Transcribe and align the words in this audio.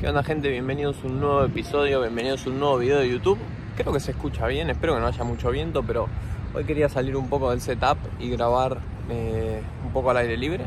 ¿Qué 0.00 0.08
onda 0.08 0.22
gente? 0.22 0.48
Bienvenidos 0.48 0.96
a 1.04 1.08
un 1.08 1.20
nuevo 1.20 1.44
episodio, 1.44 2.00
bienvenidos 2.00 2.46
a 2.46 2.48
un 2.48 2.58
nuevo 2.58 2.78
video 2.78 3.00
de 3.00 3.10
YouTube. 3.10 3.38
Creo 3.76 3.92
que 3.92 4.00
se 4.00 4.12
escucha 4.12 4.46
bien, 4.46 4.70
espero 4.70 4.94
que 4.94 5.00
no 5.00 5.06
haya 5.06 5.24
mucho 5.24 5.50
viento, 5.50 5.82
pero 5.82 6.08
hoy 6.54 6.64
quería 6.64 6.88
salir 6.88 7.18
un 7.18 7.28
poco 7.28 7.50
del 7.50 7.60
setup 7.60 7.98
y 8.18 8.30
grabar 8.30 8.78
eh, 9.10 9.60
un 9.84 9.92
poco 9.92 10.10
al 10.10 10.16
aire 10.16 10.38
libre. 10.38 10.64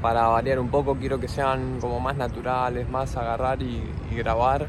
Para 0.00 0.28
variar 0.28 0.58
un 0.58 0.70
poco, 0.70 0.94
quiero 0.94 1.20
que 1.20 1.28
sean 1.28 1.78
como 1.78 2.00
más 2.00 2.16
naturales, 2.16 2.88
más 2.88 3.18
agarrar 3.18 3.60
y, 3.60 3.82
y 4.10 4.14
grabar. 4.14 4.66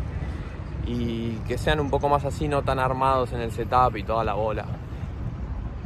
Y 0.85 1.35
que 1.47 1.57
sean 1.57 1.79
un 1.79 1.89
poco 1.89 2.09
más 2.09 2.25
así, 2.25 2.49
no 2.49 2.63
tan 2.63 2.79
armados 2.79 3.31
en 3.31 3.39
el 3.39 3.53
setup 3.53 3.95
y 3.95 4.03
toda 4.03 4.25
la 4.25 4.33
bola. 4.33 4.65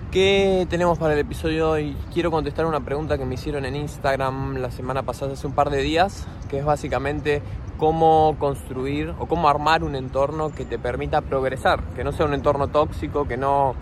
¿Qué 0.09 0.65
tenemos 0.67 0.97
para 0.97 1.13
el 1.13 1.19
episodio 1.19 1.69
hoy? 1.69 1.95
Quiero 2.11 2.31
contestar 2.31 2.65
una 2.65 2.79
pregunta 2.79 3.19
que 3.19 3.25
me 3.25 3.35
hicieron 3.35 3.65
en 3.65 3.75
Instagram 3.75 4.55
la 4.57 4.71
semana 4.71 5.03
pasada, 5.03 5.33
hace 5.33 5.45
un 5.45 5.53
par 5.53 5.69
de 5.69 5.83
días, 5.83 6.25
que 6.49 6.57
es 6.57 6.65
básicamente 6.65 7.43
cómo 7.77 8.35
construir 8.39 9.13
o 9.19 9.27
cómo 9.27 9.49
armar 9.49 9.83
un 9.83 9.95
entorno 9.95 10.51
que 10.51 10.65
te 10.65 10.79
permita 10.79 11.21
progresar, 11.21 11.81
que 11.95 12.03
no 12.03 12.11
sea 12.11 12.25
un 12.25 12.33
entorno 12.33 12.67
tóxico, 12.67 13.27
que 13.27 13.37
no 13.37 13.75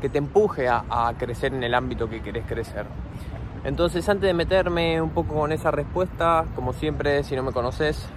que 0.00 0.08
te 0.08 0.18
empuje 0.18 0.68
a, 0.68 0.84
a 0.88 1.14
crecer 1.14 1.52
en 1.52 1.64
el 1.64 1.74
ámbito 1.74 2.08
que 2.08 2.20
querés 2.22 2.46
crecer. 2.46 2.86
Entonces, 3.64 4.08
antes 4.08 4.28
de 4.28 4.34
meterme 4.34 5.02
un 5.02 5.10
poco 5.10 5.34
con 5.34 5.50
esa 5.50 5.70
respuesta, 5.72 6.44
como 6.54 6.72
siempre, 6.72 7.24
si 7.24 7.34
no 7.34 7.42
me 7.42 7.52
conoces, 7.52 8.08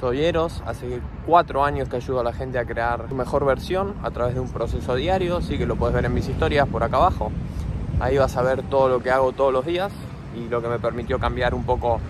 soy 0.00 0.24
Eros, 0.24 0.62
hace 0.66 1.00
cuatro 1.26 1.64
años 1.64 1.88
que 1.88 1.96
ayudo 1.96 2.20
a 2.20 2.24
la 2.24 2.32
gente 2.32 2.58
a 2.58 2.64
crear 2.64 3.06
su 3.08 3.14
mejor 3.14 3.44
versión 3.44 3.94
a 4.02 4.10
través 4.10 4.34
de 4.34 4.40
un 4.40 4.48
proceso 4.48 4.94
diario, 4.94 5.36
así 5.36 5.58
que 5.58 5.66
lo 5.66 5.76
puedes 5.76 5.94
ver 5.94 6.04
en 6.04 6.14
mis 6.14 6.28
historias 6.28 6.66
por 6.68 6.82
acá 6.82 6.96
abajo. 6.96 7.30
Ahí 8.00 8.16
vas 8.16 8.36
a 8.36 8.42
ver 8.42 8.62
todo 8.62 8.88
lo 8.88 9.02
que 9.02 9.10
hago 9.10 9.32
todos 9.32 9.52
los 9.52 9.66
días 9.66 9.92
y 10.34 10.48
lo 10.48 10.62
que 10.62 10.68
me 10.68 10.78
permitió 10.78 11.18
cambiar 11.18 11.54
un 11.54 11.64
poco 11.64 12.00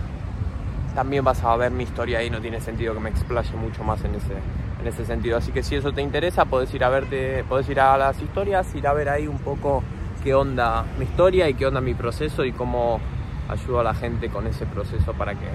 también 0.95 1.25
vas 1.25 1.43
a 1.43 1.57
ver 1.57 1.71
mi 1.71 1.85
historia 1.85 2.19
ahí, 2.19 2.31
no 2.31 2.41
tiene 2.41 2.61
sentido 2.61 2.95
que 2.95 3.01
me 3.01 3.11
explaye 3.11 3.55
mucho 3.57 3.83
más 3.83 4.05
en 4.05 4.15
ese, 4.15 4.35
en 4.81 4.87
ese 4.87 5.05
sentido. 5.05 5.39
Así 5.39 5.53
que 5.53 5.63
si 5.63 5.77
eso 5.77 5.93
te 5.93 6.03
interesa, 6.03 6.45
puedes 6.45 6.73
ir 6.75 6.84
a 6.84 6.89
verte, 6.89 7.45
puedes 7.49 7.69
ir 7.69 7.81
a 7.81 7.97
las 7.97 8.21
historias, 8.21 8.75
ir 8.75 8.87
a 8.87 8.93
ver 8.93 9.09
ahí 9.09 9.27
un 9.27 9.39
poco 9.39 9.83
qué 10.23 10.34
onda 10.34 10.84
mi 10.99 11.05
historia 11.05 11.49
y 11.49 11.55
qué 11.55 11.67
onda 11.67 11.81
mi 11.81 11.95
proceso 11.95 12.45
y 12.45 12.53
cómo 12.53 13.01
ayudo 13.49 13.81
a 13.81 13.83
la 13.83 13.95
gente 13.95 14.29
con 14.29 14.47
ese 14.47 14.67
proceso 14.67 15.12
para 15.15 15.34
que, 15.34 15.49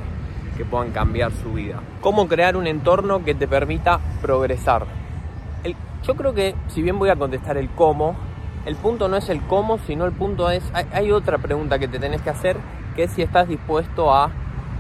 que 0.58 0.66
puedan 0.66 0.92
cambiar 0.92 1.32
su 1.32 1.54
vida. 1.54 1.82
Cómo 2.02 2.28
crear 2.28 2.58
un 2.58 2.68
entorno 2.68 3.24
que 3.24 3.36
te 3.36 3.48
permita 3.48 4.00
progresar. 4.22 4.86
El, 5.64 5.76
yo 6.04 6.16
creo 6.16 6.34
que 6.34 6.56
si 6.68 6.82
bien 6.82 7.00
voy 7.00 7.10
a 7.10 7.16
contestar 7.16 7.58
el 7.58 7.70
cómo, 7.70 8.16
el 8.66 8.76
punto 8.76 9.08
no 9.08 9.16
es 9.16 9.30
el 9.30 9.42
cómo, 9.44 9.78
sino 9.78 10.06
el 10.06 10.12
punto 10.12 10.50
es, 10.50 10.64
hay, 10.74 10.86
hay 10.92 11.12
otra 11.12 11.38
pregunta 11.38 11.80
que 11.80 11.88
te 11.88 12.00
tenés 12.00 12.22
que 12.22 12.30
hacer, 12.30 12.58
que 12.96 13.04
es 13.04 13.12
si 13.12 13.22
estás 13.22 13.48
dispuesto 13.48 14.14
a 14.14 14.32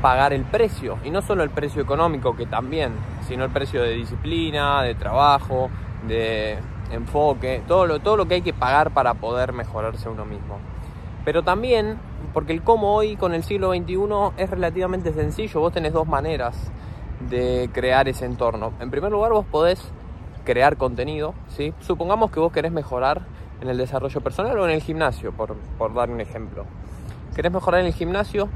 pagar 0.08 0.32
el 0.32 0.46
precio. 0.46 1.00
Y 1.04 1.10
no 1.10 1.22
solo 1.22 1.44
el 1.44 1.50
precio 1.50 1.82
económico, 1.82 2.34
que 2.34 2.46
también, 2.46 2.94
sino 3.28 3.44
el 3.44 3.50
precio 3.50 3.84
de 3.84 3.90
disciplina, 3.90 4.82
de 4.82 4.96
trabajo, 4.96 5.70
de 6.08 6.60
enfoque, 6.94 7.62
todo 7.68 7.86
lo, 7.86 8.00
todo 8.00 8.16
lo 8.16 8.26
que 8.26 8.36
hay 8.36 8.42
que 8.42 8.54
pagar 8.54 8.92
para 8.92 9.16
poder 9.16 9.52
mejorarse 9.52 10.08
uno 10.08 10.24
mismo. 10.24 10.60
Pero 11.26 11.44
también, 11.44 11.98
porque 12.32 12.54
el 12.54 12.62
cómo 12.64 12.96
hoy 12.96 13.18
con 13.18 13.34
el 13.34 13.44
siglo 13.44 13.74
XXI 13.74 14.42
es 14.42 14.50
relativamente 14.50 15.12
sencillo, 15.12 15.60
vos 15.60 15.74
tenés 15.74 15.92
dos 15.92 16.08
maneras 16.08 16.72
de 17.30 17.70
crear 17.74 18.08
ese 18.08 18.24
entorno. 18.24 18.72
En 18.80 18.90
primer 18.90 19.12
lugar, 19.12 19.34
vos 19.34 19.46
podés 19.46 19.92
crear 20.46 20.78
contenido, 20.78 21.34
¿sí? 21.50 21.74
Supongamos 21.82 22.32
que 22.32 22.40
vos 22.40 22.54
querés 22.54 22.72
mejorar 22.72 23.24
en 23.60 23.68
el 23.68 23.78
desarrollo 23.78 24.22
personal 24.22 24.58
o 24.58 24.64
en 24.64 24.72
el 24.72 24.82
gimnasio, 24.82 25.34
por, 25.34 25.58
por 25.78 25.94
dar 25.94 26.10
un 26.10 26.22
ejemplo. 26.22 26.64
¿Querés 27.36 27.52
mejorar 27.52 27.82
en 27.82 27.88
el 27.88 27.94
gimnasio? 27.94 28.48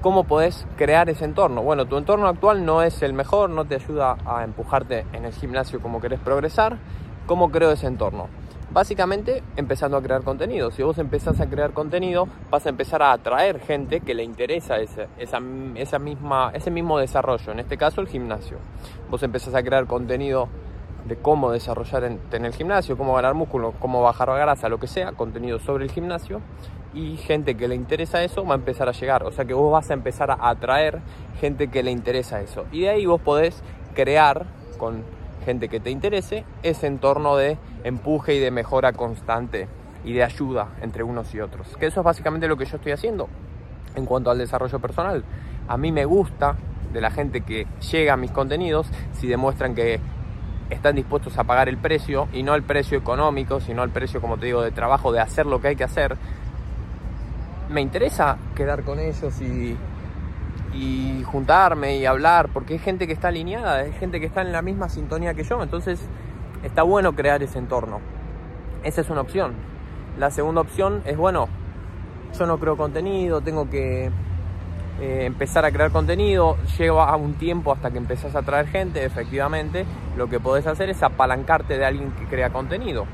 ¿Cómo 0.00 0.22
podés 0.22 0.64
crear 0.76 1.10
ese 1.10 1.24
entorno? 1.24 1.60
Bueno, 1.60 1.86
tu 1.86 1.96
entorno 1.96 2.28
actual 2.28 2.64
no 2.64 2.82
es 2.82 3.02
el 3.02 3.14
mejor, 3.14 3.50
no 3.50 3.64
te 3.64 3.74
ayuda 3.74 4.16
a 4.24 4.44
empujarte 4.44 5.04
en 5.12 5.24
el 5.24 5.32
gimnasio 5.32 5.80
como 5.80 6.00
querés 6.00 6.20
progresar. 6.20 6.78
¿Cómo 7.26 7.50
creo 7.50 7.72
ese 7.72 7.88
entorno? 7.88 8.28
Básicamente 8.70 9.42
empezando 9.56 9.96
a 9.96 10.02
crear 10.02 10.22
contenido. 10.22 10.70
Si 10.70 10.84
vos 10.84 10.98
empezás 10.98 11.40
a 11.40 11.50
crear 11.50 11.72
contenido, 11.72 12.28
vas 12.48 12.64
a 12.66 12.68
empezar 12.68 13.02
a 13.02 13.10
atraer 13.10 13.58
gente 13.58 14.00
que 14.00 14.14
le 14.14 14.22
interesa 14.22 14.78
ese, 14.78 15.08
esa, 15.18 15.40
esa 15.74 15.98
misma, 15.98 16.52
ese 16.54 16.70
mismo 16.70 16.96
desarrollo, 17.00 17.50
en 17.50 17.58
este 17.58 17.76
caso 17.76 18.00
el 18.00 18.06
gimnasio. 18.06 18.58
Vos 19.10 19.24
empezás 19.24 19.56
a 19.56 19.64
crear 19.64 19.86
contenido 19.86 20.48
de 21.08 21.16
cómo 21.16 21.50
desarrollar 21.50 22.04
en, 22.04 22.44
el 22.44 22.52
gimnasio, 22.52 22.96
cómo 22.96 23.14
ganar 23.14 23.34
músculo, 23.34 23.74
cómo 23.80 24.00
bajar 24.02 24.28
grasa, 24.28 24.68
lo 24.68 24.78
que 24.78 24.86
sea, 24.86 25.10
contenido 25.10 25.58
sobre 25.58 25.84
el 25.84 25.90
gimnasio 25.90 26.40
y 26.98 27.16
gente 27.16 27.54
que 27.54 27.68
le 27.68 27.76
interesa 27.76 28.24
eso 28.24 28.44
va 28.44 28.54
a 28.54 28.58
empezar 28.58 28.88
a 28.88 28.92
llegar. 28.92 29.22
O 29.22 29.30
sea 29.30 29.44
que 29.44 29.54
vos 29.54 29.70
vas 29.70 29.88
a 29.90 29.94
empezar 29.94 30.32
a 30.32 30.48
atraer 30.48 30.98
gente 31.40 31.68
que 31.68 31.84
le 31.84 31.92
interesa 31.92 32.40
eso. 32.40 32.66
Y 32.72 32.80
de 32.80 32.90
ahí 32.90 33.06
vos 33.06 33.20
podés 33.20 33.62
crear 33.94 34.46
con 34.78 35.04
gente 35.44 35.68
que 35.68 35.78
te 35.78 35.90
interese 35.90 36.44
ese 36.64 36.88
entorno 36.88 37.36
de 37.36 37.56
empuje 37.84 38.34
y 38.34 38.40
de 38.40 38.50
mejora 38.50 38.92
constante 38.92 39.68
y 40.04 40.12
de 40.12 40.24
ayuda 40.24 40.70
entre 40.82 41.04
unos 41.04 41.32
y 41.34 41.40
otros. 41.40 41.76
Que 41.76 41.86
eso 41.86 42.00
es 42.00 42.04
básicamente 42.04 42.48
lo 42.48 42.56
que 42.56 42.64
yo 42.64 42.76
estoy 42.76 42.90
haciendo 42.90 43.28
en 43.94 44.04
cuanto 44.04 44.32
al 44.32 44.38
desarrollo 44.38 44.80
personal. 44.80 45.22
A 45.68 45.76
mí 45.76 45.92
me 45.92 46.04
gusta 46.04 46.56
de 46.92 47.00
la 47.00 47.12
gente 47.12 47.42
que 47.42 47.68
llega 47.92 48.14
a 48.14 48.16
mis 48.16 48.32
contenidos 48.32 48.88
si 49.12 49.28
demuestran 49.28 49.76
que 49.76 50.00
están 50.70 50.96
dispuestos 50.96 51.38
a 51.38 51.44
pagar 51.44 51.68
el 51.68 51.78
precio 51.78 52.28
y 52.32 52.42
no 52.42 52.56
el 52.56 52.64
precio 52.64 52.98
económico, 52.98 53.60
sino 53.60 53.84
el 53.84 53.90
precio, 53.90 54.20
como 54.20 54.36
te 54.36 54.46
digo, 54.46 54.62
de 54.62 54.72
trabajo, 54.72 55.12
de 55.12 55.20
hacer 55.20 55.46
lo 55.46 55.60
que 55.60 55.68
hay 55.68 55.76
que 55.76 55.84
hacer. 55.84 56.16
Me 57.68 57.80
interesa 57.80 58.38
quedar 58.54 58.82
con 58.82 58.98
ellos 58.98 59.40
y, 59.40 59.76
y 60.74 61.22
juntarme 61.24 61.96
y 61.96 62.06
hablar, 62.06 62.48
porque 62.52 62.76
es 62.76 62.82
gente 62.82 63.06
que 63.06 63.12
está 63.12 63.28
alineada, 63.28 63.82
es 63.82 63.96
gente 63.98 64.20
que 64.20 64.26
está 64.26 64.42
en 64.42 64.52
la 64.52 64.62
misma 64.62 64.88
sintonía 64.88 65.34
que 65.34 65.44
yo, 65.44 65.62
entonces 65.62 66.00
está 66.62 66.82
bueno 66.82 67.14
crear 67.14 67.42
ese 67.42 67.58
entorno. 67.58 68.00
Esa 68.84 69.00
es 69.00 69.10
una 69.10 69.20
opción. 69.20 69.52
La 70.18 70.30
segunda 70.30 70.60
opción 70.60 71.02
es, 71.04 71.16
bueno, 71.16 71.48
yo 72.38 72.46
no 72.46 72.58
creo 72.58 72.76
contenido, 72.76 73.40
tengo 73.40 73.68
que 73.68 74.10
eh, 75.00 75.24
empezar 75.26 75.64
a 75.64 75.70
crear 75.70 75.90
contenido, 75.90 76.56
lleva 76.76 77.14
un 77.16 77.34
tiempo 77.34 77.72
hasta 77.72 77.90
que 77.90 77.98
empezás 77.98 78.34
a 78.34 78.42
traer 78.42 78.66
gente, 78.66 79.04
efectivamente, 79.04 79.86
lo 80.16 80.28
que 80.28 80.40
podés 80.40 80.66
hacer 80.66 80.90
es 80.90 81.02
apalancarte 81.02 81.78
de 81.78 81.84
alguien 81.84 82.10
que 82.12 82.24
crea 82.24 82.50
contenido. 82.50 83.06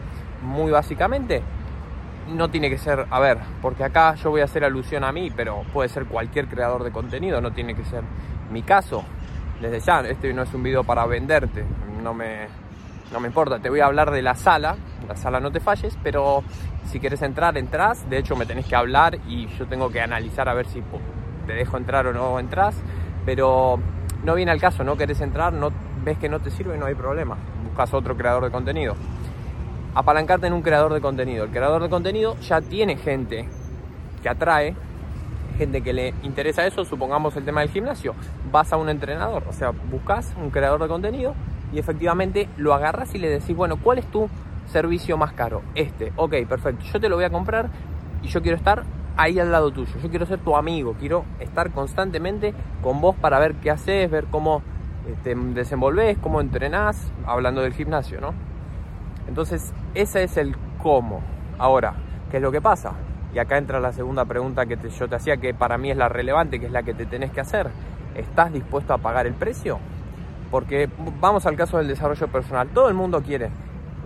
Muy 0.43 0.71
básicamente, 0.71 1.43
no 2.29 2.49
tiene 2.49 2.71
que 2.71 2.79
ser, 2.79 3.07
a 3.11 3.21
ver, 3.21 3.39
porque 3.61 3.85
acá 3.85 4.15
yo 4.15 4.31
voy 4.31 4.41
a 4.41 4.45
hacer 4.45 4.65
alusión 4.65 5.05
a 5.05 5.13
mí, 5.13 5.31
pero 5.35 5.63
puede 5.73 5.89
ser 5.89 6.07
cualquier 6.07 6.49
creador 6.49 6.85
de 6.85 6.91
contenido, 6.91 7.41
no 7.41 7.53
tiene 7.53 7.75
que 7.75 7.85
ser 7.85 8.03
mi 8.51 8.63
caso. 8.63 9.05
Desde 9.61 9.81
ya, 9.81 10.01
este 10.01 10.33
no 10.33 10.43
es 10.43 10.53
un 10.53 10.63
video 10.63 10.85
para 10.85 11.07
venderte, 11.07 11.65
no 12.03 12.13
me, 12.15 12.47
no 13.13 13.21
me 13.21 13.29
importa, 13.29 13.59
te 13.59 13.71
voy 13.71 13.81
a 13.81 13.87
hablar 13.87 14.11
de 14.11 14.23
la 14.23 14.35
sala, 14.35 14.77
la 15.07 15.17
sala 15.17 15.41
no 15.41 15.51
te 15.51 15.61
falles, 15.61 15.97
pero 16.03 16.43
si 16.87 17.01
quieres 17.01 17.23
entrar, 17.23 17.57
entras, 17.57 18.09
de 18.09 18.19
hecho 18.19 18.37
me 18.37 18.47
tenés 18.47 18.67
que 18.67 18.77
hablar 18.77 19.19
y 19.29 19.47
yo 19.59 19.67
tengo 19.67 19.91
que 19.91 20.01
analizar 20.01 20.49
a 20.49 20.55
ver 20.55 20.67
si 20.67 20.83
te 21.47 21.53
dejo 21.53 21.77
entrar 21.77 22.07
o 22.07 22.13
no 22.13 22.39
entras, 22.39 22.75
pero 23.25 23.79
no 24.25 24.35
viene 24.35 24.51
al 24.51 24.61
caso, 24.61 24.85
no 24.85 24.97
querés 24.97 25.21
entrar, 25.21 25.53
no 25.53 25.71
ves 26.03 26.19
que 26.19 26.29
no 26.29 26.41
te 26.41 26.51
sirve, 26.51 26.77
no 26.77 26.87
hay 26.87 26.95
problema, 26.95 27.37
buscas 27.65 27.93
otro 27.95 28.17
creador 28.17 28.45
de 28.45 28.51
contenido. 28.51 28.97
Apalancarte 29.95 30.47
en 30.47 30.53
un 30.53 30.63
creador 30.63 30.93
de 30.93 31.01
contenido. 31.01 31.45
El 31.45 31.51
creador 31.51 31.83
de 31.83 31.89
contenido 31.89 32.37
ya 32.41 32.61
tiene 32.61 32.97
gente 32.97 33.49
que 34.23 34.29
atrae, 34.29 34.75
gente 35.57 35.83
que 35.83 35.93
le 35.93 36.15
interesa 36.23 36.67
eso, 36.67 36.85
supongamos 36.85 37.37
el 37.37 37.45
tema 37.45 37.61
del 37.61 37.71
gimnasio, 37.71 38.15
vas 38.51 38.73
a 38.73 38.77
un 38.77 38.89
entrenador, 38.89 39.45
o 39.49 39.53
sea, 39.53 39.71
buscas 39.71 40.35
un 40.41 40.51
creador 40.51 40.83
de 40.83 40.89
contenido 40.89 41.35
y 41.73 41.79
efectivamente 41.79 42.49
lo 42.57 42.75
agarras 42.75 43.15
y 43.15 43.19
le 43.19 43.29
decís, 43.29 43.55
bueno, 43.55 43.77
¿cuál 43.77 43.99
es 43.99 44.07
tu 44.07 44.29
servicio 44.67 45.17
más 45.17 45.33
caro? 45.33 45.63
Este, 45.75 46.13
ok, 46.17 46.35
perfecto, 46.49 46.85
yo 46.93 47.01
te 47.01 47.09
lo 47.09 47.17
voy 47.17 47.25
a 47.25 47.31
comprar 47.31 47.69
y 48.23 48.29
yo 48.29 48.43
quiero 48.43 48.57
estar 48.57 48.83
ahí 49.17 49.39
al 49.39 49.53
lado 49.53 49.71
tuyo. 49.71 49.93
Yo 50.03 50.11
quiero 50.11 50.27
ser 50.27 50.39
tu 50.39 50.57
amigo, 50.57 50.97
quiero 50.99 51.25
estar 51.39 51.71
constantemente 51.71 52.55
con 52.83 53.01
vos 53.01 53.15
para 53.17 53.39
ver 53.39 53.55
qué 53.57 53.71
haces, 53.71 54.11
ver 54.11 54.25
cómo 54.31 54.63
te 55.23 55.35
desenvolves, 55.35 56.19
cómo 56.19 56.41
entrenás, 56.41 57.11
hablando 57.27 57.61
del 57.63 57.75
gimnasio, 57.75 58.21
¿no? 58.21 58.35
Entonces, 59.29 59.73
ese 59.95 60.25
es 60.25 60.37
el 60.37 60.57
cómo. 60.83 61.21
Ahora, 61.59 61.95
¿qué 62.31 62.39
es 62.39 62.43
lo 62.43 62.53
que 62.53 62.61
pasa? 62.61 62.93
Y 63.35 63.39
acá 63.39 63.59
entra 63.59 63.81
la 63.81 63.93
segunda 63.93 64.25
pregunta 64.25 64.67
que 64.67 64.77
yo 64.77 65.09
te 65.09 65.17
hacía, 65.17 65.37
que 65.37 65.55
para 65.55 65.77
mí 65.79 65.91
es 65.91 65.97
la 65.97 66.09
relevante, 66.09 66.61
que 66.61 66.67
es 66.67 66.73
la 66.73 66.83
que 66.83 66.95
te 66.95 67.07
tenés 67.07 67.33
que 67.33 67.41
hacer. 67.41 67.69
¿Estás 68.15 68.53
dispuesto 68.53 68.93
a 68.93 68.99
pagar 68.99 69.27
el 69.27 69.35
precio? 69.35 69.79
Porque 70.51 70.89
vamos 71.21 71.47
al 71.47 71.57
caso 71.57 71.79
del 71.79 71.89
desarrollo 71.89 72.29
personal. 72.29 72.69
Todo 72.69 72.89
el 72.89 72.95
mundo 72.95 73.23
quiere 73.23 73.51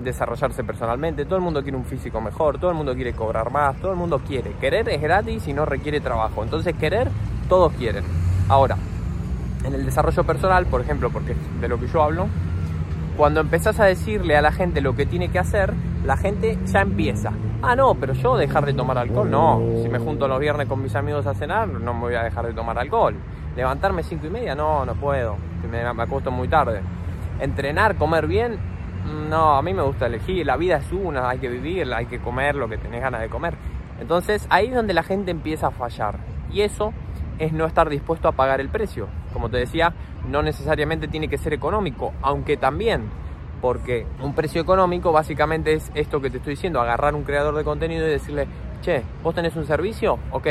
desarrollarse 0.03 0.65
personalmente, 0.65 1.25
todo 1.25 1.37
el 1.37 1.43
mundo 1.43 1.63
quiere 1.63 1.77
un 1.77 1.85
físico 1.85 2.21
mejor, 2.21 2.59
todo 2.59 2.71
el 2.71 2.77
mundo 2.77 2.95
quiere 2.95 3.13
cobrar 3.13 3.51
más, 3.51 3.77
todo 3.77 3.93
el 3.93 3.99
mundo 3.99 4.21
quiere. 4.27 4.53
Querer 4.53 4.89
es 4.89 5.01
gratis 5.01 5.47
y 5.49 5.53
no 5.53 5.67
requiere 5.67 6.01
trabajo. 6.01 6.43
Entonces 6.43 6.75
querer, 6.77 7.11
todos 7.49 7.73
quieren. 7.75 8.05
Ahora, 8.49 8.77
en 9.65 9.75
el 9.75 9.85
desarrollo 9.85 10.25
personal, 10.25 10.67
por 10.67 10.81
ejemplo, 10.81 11.11
porque 11.11 11.37
de 11.61 11.69
lo 11.69 11.79
que 11.79 11.87
yo 11.89 12.03
hablo, 12.03 12.29
cuando 13.19 13.41
empezás 13.41 13.81
a 13.81 13.85
decirle 13.85 14.37
a 14.37 14.43
la 14.43 14.53
gente 14.53 14.81
lo 14.81 14.95
que 14.95 15.05
tiene 15.05 15.29
que 15.29 15.41
hacer, 15.41 15.75
la 16.07 16.17
gente 16.17 16.57
ya 16.67 16.83
empieza. 16.83 17.33
Ah, 17.63 17.75
no, 17.75 17.97
pero 17.97 18.13
yo 18.13 18.37
dejar 18.37 18.65
de 18.65 18.73
tomar 18.73 18.97
alcohol, 18.97 19.29
no. 19.29 19.61
Si 19.83 19.89
me 19.89 19.99
junto 19.99 20.29
los 20.29 20.39
viernes 20.39 20.69
con 20.69 20.81
mis 20.81 20.95
amigos 20.95 21.27
a 21.27 21.35
cenar, 21.35 21.67
no 21.67 21.95
me 21.95 22.01
voy 22.01 22.15
a 22.15 22.23
dejar 22.23 22.47
de 22.47 22.53
tomar 22.53 22.79
alcohol. 22.79 23.17
Levantarme 23.57 24.05
cinco 24.05 24.29
y 24.29 24.31
media, 24.31 24.55
no, 24.55 24.87
no 24.87 24.95
puedo. 24.95 25.37
Me, 25.69 25.93
me 25.93 26.03
acuesto 26.05 26.31
muy 26.31 26.47
tarde. 26.47 26.81
Entrenar, 27.41 27.97
comer 27.97 28.29
bien, 28.29 28.57
no, 29.29 29.57
a 29.57 29.63
mí 29.63 29.75
me 29.75 29.83
gusta 29.83 30.07
elegir. 30.07 30.47
La 30.47 30.57
vida 30.57 30.77
es 30.77 30.93
una, 30.93 31.29
hay 31.29 31.39
que 31.39 31.49
vivirla, 31.49 31.97
hay 31.97 32.07
que 32.07 32.21
comer 32.21 32.55
lo 32.55 32.69
que 32.69 32.79
tenés 32.79 33.01
ganas 33.01 33.21
de 33.21 33.29
comer. 33.29 33.55
Entonces 34.01 34.47
ahí 34.49 34.69
es 34.69 34.75
donde 34.77 34.95
la 34.95 35.03
gente 35.03 35.33
empieza 35.33 35.67
a 35.67 35.71
fallar. 35.73 36.21
Y 36.53 36.61
eso 36.61 36.93
es 37.39 37.53
no 37.53 37.67
estar 37.67 37.89
dispuesto 37.89 38.29
a 38.29 38.33
pagar 38.33 38.61
el 38.61 38.69
precio. 38.69 39.09
Como 39.33 39.49
te 39.49 39.59
decía, 39.59 39.93
no 40.29 40.43
necesariamente 40.43 41.09
tiene 41.09 41.29
que 41.29 41.39
ser 41.39 41.53
económico, 41.53 42.13
aunque 42.23 42.57
también, 42.57 43.09
porque 43.61 44.07
un 44.21 44.35
precio 44.35 44.61
económico 44.61 45.13
básicamente 45.13 45.73
es 45.73 45.91
esto 45.95 46.21
que 46.21 46.31
te 46.31 46.39
estoy 46.39 46.55
diciendo, 46.55 46.81
agarrar 46.81 47.15
un 47.15 47.25
creador 47.25 47.55
de 47.55 47.65
contenido 47.65 48.07
y 48.07 48.11
decirle, 48.11 48.47
che, 48.83 49.03
vos 49.23 49.35
tenés 49.35 49.57
un 49.57 49.67
servicio, 49.67 50.19
ok, 50.31 50.47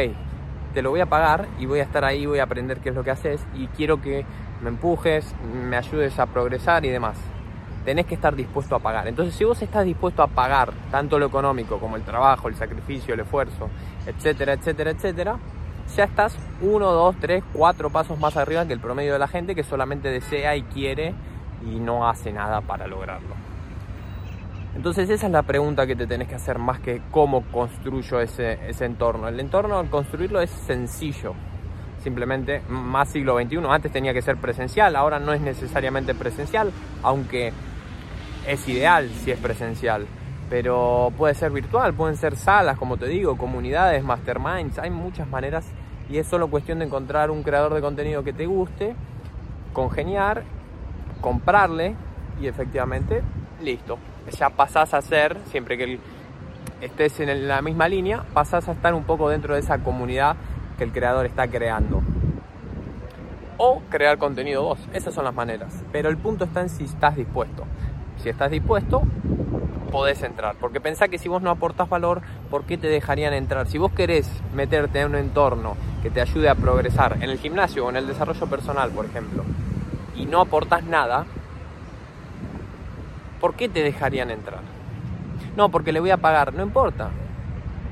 te 0.73 0.81
lo 0.81 0.89
voy 0.89 0.99
a 0.99 1.05
pagar 1.05 1.47
y 1.59 1.65
voy 1.65 1.79
a 1.79 1.83
estar 1.83 2.03
ahí, 2.05 2.25
voy 2.25 2.39
a 2.39 2.43
aprender 2.43 2.79
qué 2.79 2.89
es 2.89 2.95
lo 2.95 3.03
que 3.03 3.11
haces 3.11 3.45
y 3.55 3.67
quiero 3.67 4.01
que 4.01 4.25
me 4.61 4.69
empujes, 4.69 5.35
me 5.43 5.77
ayudes 5.77 6.19
a 6.19 6.25
progresar 6.27 6.85
y 6.85 6.89
demás. 6.89 7.17
Tenés 7.85 8.05
que 8.05 8.15
estar 8.15 8.35
dispuesto 8.35 8.75
a 8.75 8.79
pagar. 8.79 9.07
Entonces, 9.07 9.33
si 9.33 9.45
vos 9.45 9.61
estás 9.61 9.85
dispuesto 9.85 10.21
a 10.21 10.27
pagar 10.27 10.73
tanto 10.91 11.17
lo 11.17 11.27
económico 11.27 11.79
como 11.79 11.95
el 11.95 12.03
trabajo, 12.03 12.49
el 12.49 12.55
sacrificio, 12.55 13.13
el 13.13 13.21
esfuerzo, 13.21 13.69
etcétera, 14.05 14.53
etcétera, 14.53 14.91
etcétera, 14.91 15.39
ya 15.95 16.03
estás 16.03 16.37
uno, 16.61 16.91
dos, 16.91 17.15
tres, 17.19 17.43
cuatro 17.53 17.89
pasos 17.89 18.19
más 18.19 18.35
arriba 18.37 18.65
que 18.65 18.73
el 18.73 18.79
promedio 18.79 19.13
de 19.13 19.19
la 19.19 19.27
gente 19.27 19.55
que 19.55 19.63
solamente 19.63 20.09
desea 20.09 20.55
y 20.55 20.63
quiere 20.63 21.13
y 21.65 21.79
no 21.79 22.07
hace 22.07 22.31
nada 22.31 22.61
para 22.61 22.87
lograrlo. 22.87 23.35
Entonces 24.75 25.09
esa 25.09 25.25
es 25.25 25.31
la 25.31 25.43
pregunta 25.43 25.87
que 25.87 25.95
te 25.95 26.05
tenés 26.05 26.27
que 26.27 26.35
hacer 26.35 26.59
más 26.59 26.79
que 26.79 27.01
cómo 27.09 27.41
construyo 27.51 28.19
ese, 28.19 28.59
ese 28.69 28.85
entorno. 28.85 29.27
El 29.27 29.39
entorno 29.39 29.79
al 29.79 29.89
construirlo 29.89 30.39
es 30.39 30.51
sencillo, 30.51 31.33
simplemente 32.03 32.61
más 32.69 33.09
siglo 33.09 33.41
XXI. 33.41 33.57
Antes 33.67 33.91
tenía 33.91 34.13
que 34.13 34.21
ser 34.21 34.37
presencial, 34.37 34.95
ahora 34.95 35.19
no 35.19 35.33
es 35.33 35.41
necesariamente 35.41 36.13
presencial, 36.13 36.71
aunque 37.01 37.53
es 38.47 38.67
ideal 38.69 39.09
si 39.09 39.31
es 39.31 39.39
presencial 39.39 40.05
pero 40.49 41.11
puede 41.17 41.33
ser 41.33 41.51
virtual, 41.51 41.93
pueden 41.93 42.15
ser 42.15 42.35
salas, 42.35 42.77
como 42.77 42.97
te 42.97 43.07
digo, 43.07 43.37
comunidades, 43.37 44.03
masterminds, 44.03 44.79
hay 44.79 44.89
muchas 44.89 45.27
maneras 45.27 45.65
y 46.09 46.17
es 46.17 46.27
solo 46.27 46.49
cuestión 46.49 46.79
de 46.79 46.85
encontrar 46.85 47.31
un 47.31 47.43
creador 47.43 47.73
de 47.73 47.81
contenido 47.81 48.23
que 48.23 48.33
te 48.33 48.45
guste, 48.45 48.95
congeniar, 49.73 50.43
comprarle 51.21 51.95
y 52.41 52.47
efectivamente, 52.47 53.21
listo. 53.61 53.97
Ya 54.37 54.49
pasás 54.49 54.93
a 54.93 55.01
ser, 55.01 55.37
siempre 55.45 55.77
que 55.77 55.99
estés 56.81 57.19
en 57.19 57.47
la 57.47 57.61
misma 57.61 57.87
línea, 57.87 58.23
pasás 58.33 58.67
a 58.69 58.73
estar 58.73 58.93
un 58.93 59.03
poco 59.03 59.29
dentro 59.29 59.53
de 59.53 59.59
esa 59.59 59.79
comunidad 59.79 60.35
que 60.77 60.83
el 60.83 60.91
creador 60.91 61.25
está 61.25 61.47
creando. 61.47 62.01
O 63.57 63.81
crear 63.89 64.17
contenido 64.17 64.63
vos, 64.63 64.79
esas 64.93 65.13
son 65.13 65.25
las 65.25 65.33
maneras. 65.33 65.83
Pero 65.91 66.09
el 66.09 66.17
punto 66.17 66.45
está 66.45 66.61
en 66.61 66.69
si 66.69 66.83
estás 66.83 67.15
dispuesto. 67.15 67.63
Si 68.17 68.29
estás 68.29 68.51
dispuesto, 68.51 69.01
podés 69.87 70.21
entrar. 70.23 70.55
Porque 70.59 70.79
pensá 70.79 71.07
que 71.07 71.17
si 71.17 71.29
vos 71.29 71.41
no 71.41 71.49
aportás 71.49 71.89
valor, 71.89 72.21
¿por 72.49 72.63
qué 72.63 72.77
te 72.77 72.87
dejarían 72.87 73.33
entrar? 73.33 73.67
Si 73.67 73.77
vos 73.77 73.91
querés 73.91 74.29
meterte 74.53 74.99
en 75.01 75.07
un 75.07 75.15
entorno 75.15 75.75
que 76.03 76.09
te 76.09 76.21
ayude 76.21 76.49
a 76.49 76.55
progresar 76.55 77.17
en 77.21 77.29
el 77.29 77.39
gimnasio 77.39 77.85
o 77.85 77.89
en 77.89 77.97
el 77.97 78.07
desarrollo 78.07 78.47
personal, 78.47 78.91
por 78.91 79.05
ejemplo, 79.05 79.43
y 80.15 80.25
no 80.25 80.41
aportás 80.41 80.83
nada, 80.83 81.25
¿por 83.39 83.55
qué 83.55 83.69
te 83.69 83.81
dejarían 83.81 84.31
entrar? 84.31 84.61
No, 85.55 85.69
porque 85.69 85.91
le 85.91 85.99
voy 85.99 86.11
a 86.11 86.17
pagar, 86.17 86.53
no 86.53 86.63
importa. 86.63 87.09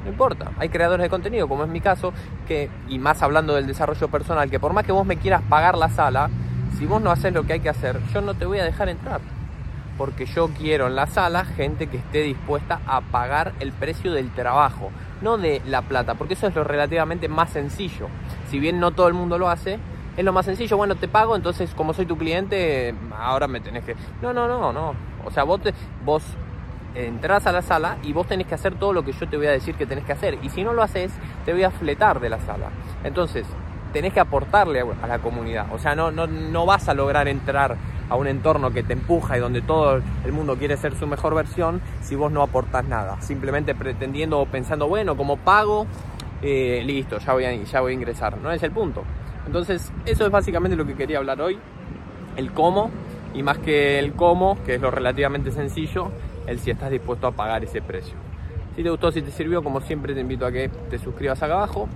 No 0.03 0.12
importa, 0.12 0.51
hay 0.59 0.69
creadores 0.69 1.03
de 1.03 1.09
contenido, 1.09 1.48
como 1.48 1.63
es 1.63 1.69
mi 1.69 1.81
caso, 1.81 2.13
que, 2.48 2.69
y 2.88 3.00
más 3.00 3.24
hablando 3.24 3.56
del 3.56 3.65
desarrollo 3.65 4.07
personal, 4.07 4.51
que 4.51 4.59
por 4.59 4.71
más 4.71 4.86
que 4.86 4.91
vos 4.91 5.03
me 5.03 5.18
quieras 5.18 5.41
pagar 5.50 5.75
la 5.75 5.89
sala, 5.89 6.30
si 6.77 6.86
vos 6.86 7.01
no 7.01 7.09
haces 7.09 7.33
lo 7.33 7.44
que 7.44 7.53
hay 7.53 7.59
que 7.59 7.69
hacer, 7.69 8.00
yo 8.13 8.21
no 8.21 8.36
te 8.36 8.45
voy 8.45 8.59
a 8.59 8.65
dejar 8.65 8.89
entrar 8.89 9.19
porque 9.97 10.25
yo 10.25 10.50
quiero 10.50 10.88
en 10.88 10.95
la 10.95 11.07
sala 11.07 11.45
gente 11.45 11.88
que 11.88 11.97
esté 11.97 12.21
dispuesta 12.21 12.81
a 12.88 13.01
pagar 13.01 13.53
el 13.59 13.71
precio 13.71 14.12
del 14.12 14.31
trabajo, 14.31 14.92
no 15.21 15.38
de 15.38 15.62
la 15.65 15.81
plata, 15.81 16.15
porque 16.15 16.33
eso 16.33 16.47
es 16.47 16.56
lo 16.56 16.63
relativamente 16.63 17.27
más 17.27 17.50
sencillo. 17.51 18.07
Si 18.50 18.59
bien 18.59 18.80
no 18.80 18.92
todo 18.92 19.07
el 19.07 19.13
mundo 19.13 19.38
lo 19.38 19.50
hace, 19.50 19.80
es 20.18 20.24
lo 20.24 20.33
más 20.33 20.45
sencillo, 20.45 20.77
bueno, 20.77 20.95
te 20.95 21.07
pago, 21.07 21.36
entonces 21.36 21.74
como 21.75 21.94
soy 21.94 22.06
tu 22.06 22.18
cliente, 22.18 22.94
ahora 23.18 23.47
me 23.47 23.59
tenés 23.59 23.83
que... 23.83 23.95
No, 24.21 24.33
no, 24.33 24.47
no, 24.47 24.71
no. 24.71 24.94
O 25.25 25.31
sea, 25.31 25.44
vos, 25.44 25.62
te, 25.62 25.74
vos 26.03 26.24
entras 26.94 27.45
a 27.48 27.51
la 27.51 27.62
sala 27.62 27.98
y 28.03 28.13
vos 28.13 28.27
tenés 28.27 28.48
que 28.48 28.56
hacer 28.56 28.75
todo 28.75 28.94
lo 28.94 29.03
que 29.03 29.12
yo 29.12 29.27
te 29.27 29.38
voy 29.38 29.48
a 29.48 29.51
decir 29.51 29.75
que 29.75 29.86
tenés 29.86 30.06
que 30.06 30.13
hacer. 30.13 30.38
Y 30.41 30.50
si 30.50 30.63
no 30.63 30.74
lo 30.74 30.83
haces, 30.83 31.12
te 31.45 31.53
voy 31.53 31.63
a 31.63 31.71
fletar 31.71 32.19
de 32.19 32.30
la 32.30 32.39
sala. 32.39 32.69
Entonces, 33.03 33.45
tenés 33.91 34.13
que 34.13 34.19
aportarle 34.19 34.83
a 35.01 35.07
la 35.07 35.19
comunidad. 35.19 35.68
O 35.74 35.80
sea, 35.80 35.95
no, 35.95 36.12
no, 36.12 36.27
no 36.27 36.65
vas 36.65 36.89
a 36.89 36.94
lograr 36.94 37.27
entrar 37.27 37.77
a 38.10 38.16
un 38.16 38.28
entorno 38.28 38.72
que 38.72 38.84
te 38.84 38.94
empuja 38.94 39.38
y 39.38 39.40
donde 39.40 39.62
todo 39.62 40.02
el 40.25 40.31
mundo 40.31 40.57
quiere 40.57 40.78
ser 40.78 40.96
su 40.96 41.07
mejor 41.07 41.36
versión 41.36 41.81
si 42.02 42.16
vos 42.16 42.31
no 42.31 42.42
aportás 42.42 42.86
nada. 42.86 43.22
Simplemente 43.22 43.75
pretendiendo 43.75 44.40
o 44.40 44.46
pensando, 44.46 44.88
bueno, 44.88 45.18
como 45.18 45.38
pago, 45.38 45.88
eh, 46.42 46.84
listo, 46.86 47.18
ya 47.19 47.34
voy, 47.34 47.46
a, 47.46 47.54
ya 47.54 47.81
voy 47.81 47.92
a 47.92 47.96
ingresar. 47.96 48.38
No 48.38 48.52
es 48.52 48.62
el 48.63 48.72
punto. 48.72 49.04
Entonces, 49.46 49.92
eso 50.06 50.25
es 50.25 50.31
básicamente 50.31 50.75
lo 50.75 50.86
que 50.86 50.96
quería 50.96 51.18
hablar 51.18 51.42
hoy. 51.42 51.57
El 52.36 52.52
cómo, 52.52 52.92
y 53.34 53.44
más 53.44 53.57
que 53.57 54.00
el 54.00 54.13
cómo, 54.13 54.58
que 54.66 54.75
es 54.75 54.81
lo 54.81 54.92
relativamente 54.92 55.51
sencillo, 55.51 56.12
el 56.48 56.60
si 56.60 56.72
estás 56.72 56.92
dispuesto 56.92 57.28
a 57.28 57.31
pagar 57.31 57.63
ese 57.63 57.81
precio. 57.81 58.16
Si 58.75 58.84
te 58.84 58.90
gustó, 58.90 59.12
si 59.12 59.22
te 59.22 59.31
sirvió, 59.31 59.63
como 59.63 59.80
siempre 59.81 60.13
te 60.13 60.19
invito 60.19 60.46
a 60.46 60.51
que 60.51 60.69
te 60.90 61.00
suscribas 61.00 61.42
acá 61.42 61.54
abajo. 61.54 61.88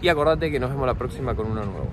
Y 0.00 0.08
acordate 0.08 0.50
que 0.50 0.58
nos 0.58 0.70
vemos 0.70 0.86
la 0.86 0.94
próxima 0.94 1.34
con 1.34 1.46
uno 1.46 1.64
nuevo. 1.64 1.92